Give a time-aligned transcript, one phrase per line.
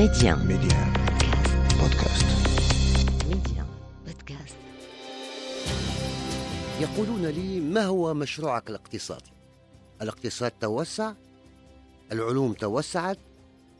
[0.00, 0.34] Média.
[0.36, 0.80] Média.
[1.80, 2.28] Podcast.
[3.28, 3.62] Média.
[4.06, 4.56] Podcast.
[6.80, 9.30] يقولون لي ما هو مشروعك الاقتصادي
[10.02, 11.12] الاقتصاد توسع
[12.12, 13.18] العلوم توسعت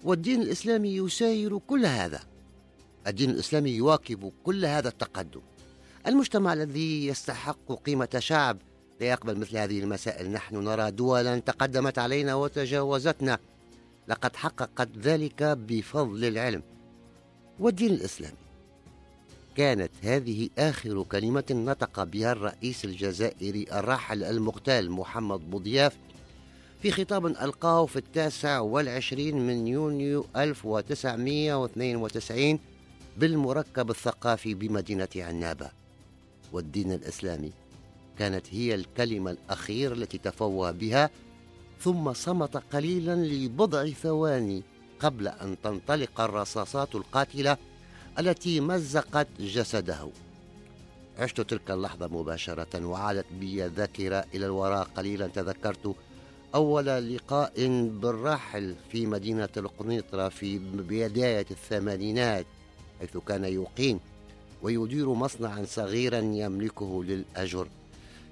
[0.04, 2.20] والدين الإسلامي يساير كل هذا
[3.06, 5.40] الدين الإسلامي يواكب كل هذا التقدم
[6.06, 8.58] المجتمع الذي يستحق قيمة شعب
[9.00, 13.38] لا يقبل مثل هذه المسائل نحن نرى دولا تقدمت علينا وتجاوزتنا
[14.10, 16.62] لقد حققت ذلك بفضل العلم
[17.58, 18.36] والدين الإسلامي.
[19.56, 25.96] كانت هذه آخر كلمة نطق بها الرئيس الجزائري الراحل المغتال محمد بوضياف
[26.82, 32.58] في خطاب ألقاه في التاسع والعشرين من يونيو 1992
[33.16, 35.70] بالمركب الثقافي بمدينة عنابة.
[36.52, 37.52] والدين الإسلامي
[38.18, 41.10] كانت هي الكلمة الأخيرة التي تفوه بها
[41.80, 44.62] ثم صمت قليلا لبضع ثواني
[45.00, 47.56] قبل أن تنطلق الرصاصات القاتلة
[48.18, 50.08] التي مزقت جسده.
[51.18, 55.94] عشت تلك اللحظة مباشرة وعادت بي الذاكرة إلى الوراء قليلا تذكرت
[56.54, 57.52] أول لقاء
[57.88, 62.46] بالراحل في مدينة القنيطرة في بداية الثمانينات
[63.00, 64.00] حيث كان يقيم
[64.62, 67.68] ويدير مصنعا صغيرا يملكه للأجر.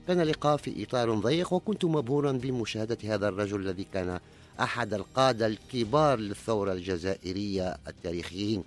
[0.09, 4.21] كان لقاء في إطار ضيق وكنت مبهورا بمشاهدة هذا الرجل الذي كان
[4.61, 8.65] أحد القادة الكبار للثورة الجزائرية التاريخيين.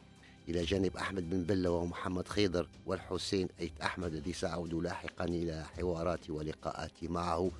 [0.49, 6.31] إلى جانب أحمد بن بلة ومحمد خيضر والحسين أيت أحمد الذي سأعود لاحقا إلى حواراتي
[6.31, 7.51] ولقاءاتي معه.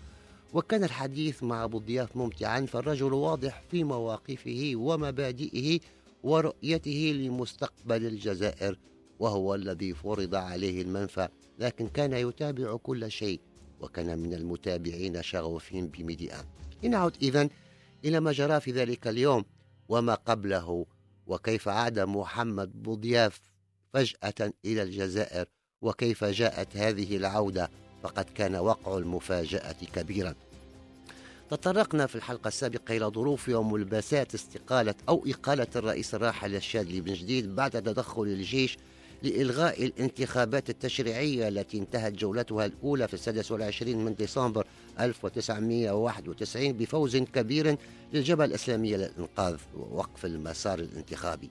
[0.53, 5.79] وكان الحديث مع أبو ضياف ممتعا فالرجل واضح في مواقفه ومبادئه
[6.23, 8.77] ورؤيته لمستقبل الجزائر
[9.19, 11.27] وهو الذي فرض عليه المنفى.
[11.59, 13.39] لكن كان يتابع كل شيء
[13.81, 16.45] وكان من المتابعين شغوفين بميديا.
[16.83, 17.49] لنعد إذن
[18.05, 19.45] إلى ما جرى في ذلك اليوم
[19.89, 20.85] وما قبله
[21.27, 23.41] وكيف عاد محمد بوضياف
[23.93, 25.45] فجأة إلى الجزائر
[25.81, 27.69] وكيف جاءت هذه العودة
[28.03, 30.35] فقد كان وقع المفاجأة كبيرا.
[31.49, 37.55] تطرقنا في الحلقة السابقة إلى ظروف وملبسات استقالة أو إقالة الرئيس الراحل الشاذلي بن جديد
[37.55, 38.77] بعد تدخل الجيش
[39.23, 44.65] لإلغاء الانتخابات التشريعية التي انتهت جولتها الأولى في السادس والعشرين من ديسمبر
[44.99, 47.77] 1991 بفوز كبير
[48.13, 51.49] للجبهة الإسلامية للإنقاذ ووقف المسار الانتخابي.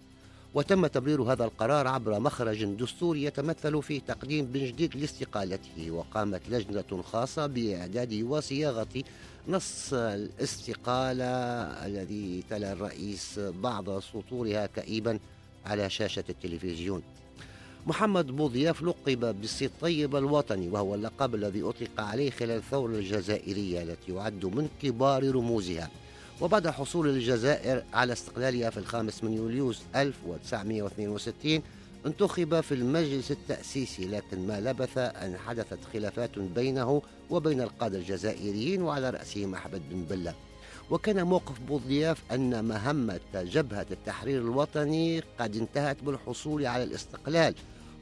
[0.54, 7.03] وتم تبرير هذا القرار عبر مخرج دستوري يتمثل في تقديم بن جديد لاستقالته وقامت لجنة
[7.03, 9.04] خاصة بإعداد وصياغة
[9.48, 11.25] نص الاستقالة
[11.86, 15.19] الذي تلا الرئيس بعض سطورها كئيبا
[15.66, 17.03] على شاشة التلفزيون.
[17.86, 24.46] محمد بوضياف لقب بالطيب الوطني وهو اللقب الذي أطلق عليه خلال الثورة الجزائرية التي يعد
[24.46, 25.91] من كبار رموزها.
[26.41, 31.62] وبعد حصول الجزائر على استقلالها في الخامس من يوليوز 1962
[32.06, 39.10] انتخب في المجلس التأسيسي لكن ما لبث أن حدثت خلافات بينه وبين القادة الجزائريين وعلى
[39.10, 40.34] رأسهم أحمد بن بلة.
[40.90, 47.54] وكان موقف بوضياف أن مهمة جبهة التحرير الوطني قد انتهت بالحصول على الاستقلال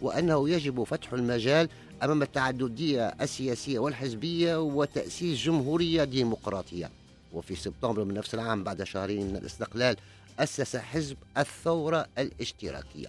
[0.03, 1.69] وأنه يجب فتح المجال
[2.03, 6.91] أمام التعددية السياسية والحزبية وتأسيس جمهورية ديمقراطية.
[7.33, 9.97] وفي سبتمبر من نفس العام بعد شهرين من الاستقلال
[10.39, 13.07] أسس حزب الثورة الاشتراكية.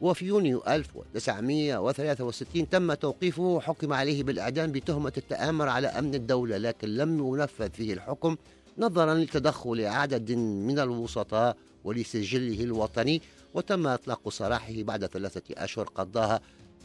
[0.00, 7.18] وفي يونيو 1963 تم توقيفه وحكم عليه بالإعدام بتهمة التآمر على أمن الدولة لكن لم
[7.34, 8.36] ينفذ فيه الحكم
[8.78, 13.22] نظرا لتدخل عدد من الوسطاء ولسجله الوطني
[13.54, 16.40] وتم إطلاق سراحه بعد ثلاثة أشهر قضاها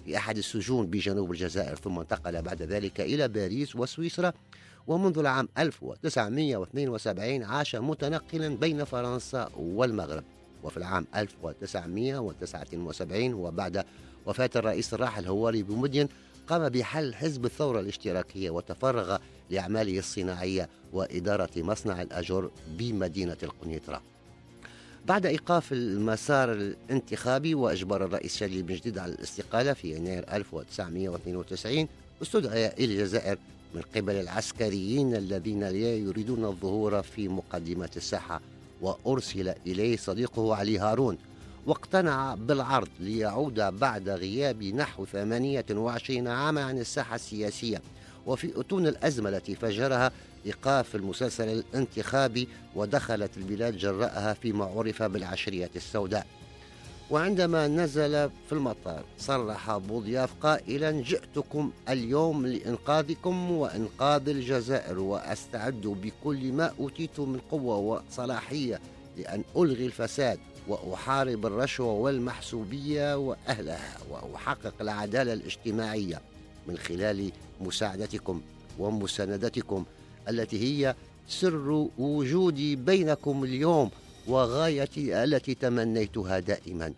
[0.05, 4.33] في أحد السجون بجنوب الجزائر ثم انتقل بعد ذلك إلى باريس وسويسرا.
[4.87, 10.23] ومنذ العام 1972 عاش متنقلا بين فرنسا والمغرب.
[10.63, 13.85] وفي العام 1979 وبعد
[14.25, 16.07] وفاة الرئيس الراحل هواري بومدين
[16.51, 19.17] قام بحل حزب الثورة الاشتراكية وتفرغ
[19.49, 24.01] لأعماله الصناعية وإدارة مصنع الأجر بمدينة القنيطرة.
[25.05, 31.87] بعد إيقاف المسار الانتخابي وإجبار الرئيس شادلي بن جديد على الاستقالة في يناير 1992
[32.21, 33.37] استدعي إلى الجزائر
[33.75, 38.41] من قبل العسكريين الذين لا يريدون الظهور في مقدمة الساحة
[38.81, 41.17] وأرسل إليه صديقه علي هارون.
[41.65, 47.81] واقتنع بالعرض ليعود بعد غياب نحو 28 عاما عن الساحة السياسية
[48.25, 50.11] وفي أتون الأزمة التي فجرها
[50.45, 56.27] إيقاف المسلسل الانتخابي ودخلت البلاد جراءها فيما عرف بالعشرية السوداء.
[57.11, 66.73] وعندما نزل في المطار صرح بوضياف قائلا جئتكم اليوم لإنقاذكم وإنقاذ الجزائر وأستعد بكل ما
[66.79, 68.79] أوتيت من قوة وصلاحية
[69.17, 76.21] لأن ألغي الفساد وأحارب الرشوة والمحسوبية وأهلها وأحقق العدالة الاجتماعية
[76.67, 77.31] من خلال
[77.61, 78.41] مساعدتكم
[78.79, 79.85] ومساندتكم
[80.29, 80.95] التي هي
[81.27, 83.89] سر وجودي بينكم اليوم
[84.27, 86.93] وغايتي التي تمنيتها دائما.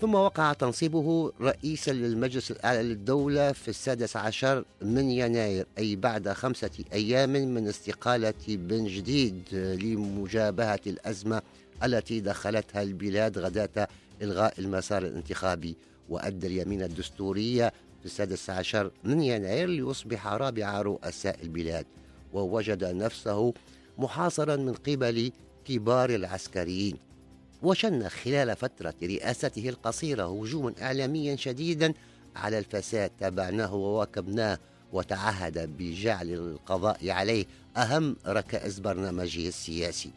[0.00, 6.70] ثم وقع تنصيبه رئيسا للمجلس الأعلى للدولة في السادس عشر من يناير أي بعد خمسة
[6.92, 11.42] أيام من استقالة بن جديد لمجابهة الأزمة
[11.84, 13.88] التي دخلتها البلاد غداة
[14.22, 15.76] إلغاء المسار الانتخابي.
[16.08, 21.86] وأدى اليمين الدستورية في السادس عشر من يناير ليصبح رابع رؤساء البلاد.
[22.32, 23.54] ووجد نفسه
[23.98, 25.32] محاصرا من قبل
[25.64, 26.96] كبار العسكريين.
[27.62, 31.94] وشن خلال فترة رئاسته القصيرة هجوما إعلاميا شديدا
[32.36, 33.10] على الفساد.
[33.20, 34.58] تابعناه وواكبناه
[34.92, 37.44] وتعهد بجعل القضاء عليه
[37.76, 40.10] أهم ركائز برنامجه السياسي.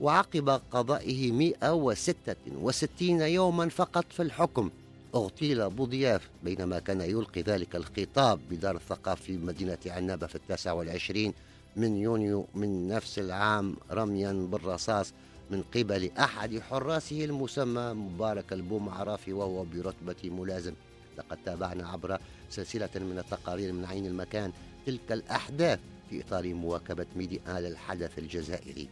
[0.00, 4.70] وعقب قضائه 166 يوما فقط في الحكم.
[5.14, 11.32] اغتيل بوضياف بينما كان يلقي ذلك الخطاب بدار الثقافة في مدينة عنابة في التاسع والعشرين
[11.76, 15.12] من يونيو من نفس العام رميا بالرصاص
[15.50, 20.72] من قبل أحد حراسه المسمى مبارك البومعرافي وهو برتبة ملازم.
[21.18, 22.18] لقد تابعنا عبر
[22.50, 24.52] سلسلة من التقارير من عين المكان
[24.86, 25.78] تلك الأحداث
[26.10, 28.88] في إطار مواكبة ميديا للحدث الجزائري.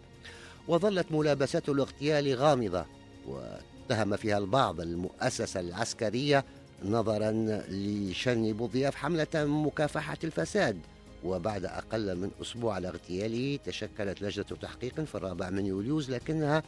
[0.69, 2.85] وظلت ملابسات الاغتيال غامضة
[3.27, 6.45] واتهم فيها البعض المؤسسة العسكرية
[6.85, 7.31] نظرا
[7.69, 10.79] لشن بوضياف حملة مكافحة الفساد.
[11.25, 16.63] وبعد أقل من أسبوع على اغتياله تشكلت لجنة تحقيق في الرابع من يوليوز لكنها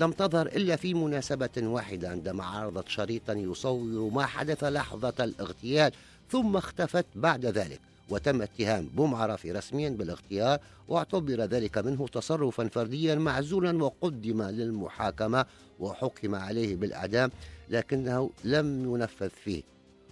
[0.00, 5.92] لم تظهر إلا في مناسبة واحدة عندما عرضت شريطا يصور ما حدث لحظة الاغتيال
[6.30, 7.80] ثم اختفت بعد ذلك.
[8.10, 10.58] وتم اتهام بومعرافي رسميا بالاغتيال
[10.88, 15.46] واعتبر ذلك منه تصرفا فرديا معزولا وقدم للمحاكمة
[15.80, 17.30] وحكم عليه بالإعدام
[17.70, 19.62] لكنه لم ينفذ فيه.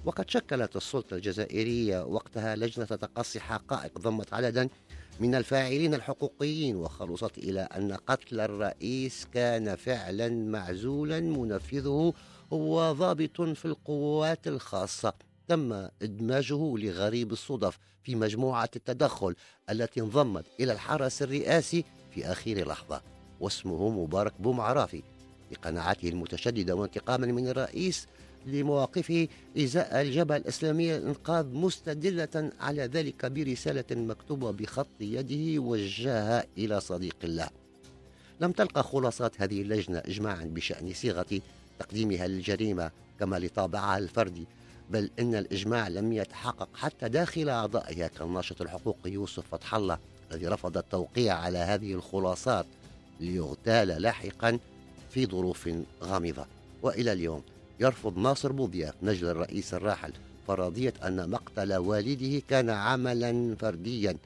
[0.04, 4.68] وقد شكلت السلطة الجزائرية وقتها لجنة تقصي حقائق ضمت عددا
[5.20, 12.12] من الفاعلين الحقوقيين وخلصت إلى أن قتل الرئيس كان فعلا معزولا منفذه
[12.52, 15.29] هو ضابط في القوات الخاصة.
[15.50, 19.34] تم إدماجه لغريب الصدف في مجموعة التدخل
[19.70, 23.02] التي انضمت إلى الحرس الرئاسي في آخر لحظة
[23.40, 25.02] واسمه مبارك بومعرافي
[25.52, 28.06] لقناعته المتشددة وانتقاما من الرئيس
[28.46, 37.16] لمواقفه إزاء الجبهة الإسلامية للإنقاذ مستدلة على ذلك برسالة مكتوبة بخط يده وجهها إلى صديق
[37.24, 37.48] الله.
[38.40, 41.40] لم تلقى خلاصات هذه اللجنة إجماعا بشأن صيغة
[41.78, 44.46] تقديمها للجريمة كما لطابعها الفردي
[44.90, 49.98] بل إن الإجماع لم يتحقق حتى داخل أعضائها كالناشط الحقوقي يوسف فتح الله
[50.32, 52.66] الذي رفض التوقيع على هذه الخلاصات
[53.20, 54.58] ليغتال لاحقا
[55.10, 55.70] في ظروف
[56.02, 56.46] غامضة.
[56.82, 57.42] وإلى اليوم
[57.80, 60.12] يرفض ناصر بوضياف نجل الرئيس الراحل
[60.48, 64.16] فرضية أن مقتل والده كان عملا فرديا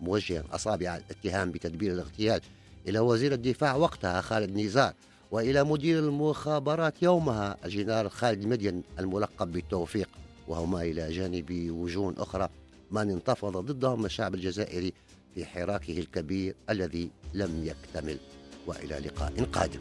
[0.00, 2.40] موجها أصابع الاتهام بتدبير الاغتيال
[2.88, 4.94] إلى وزير الدفاع وقتها خالد نزار.
[5.34, 10.08] وإلى مدير المخابرات يومها الجنرال خالد مدين الملقب بالتوفيق
[10.48, 12.48] وهما إلى جانب وجوه أخرى
[12.90, 14.92] من انتفض ضدهم الشعب الجزائري
[15.34, 18.18] في حراكه الكبير الذي لم يكتمل.
[18.66, 19.80] وإلى لقاء قادم.